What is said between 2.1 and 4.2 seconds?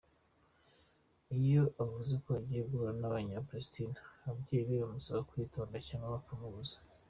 ko agiye guhura n’abanya-Palestina,